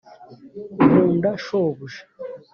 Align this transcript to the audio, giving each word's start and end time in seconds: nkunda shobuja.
nkunda 0.83 1.29
shobuja. 1.43 2.03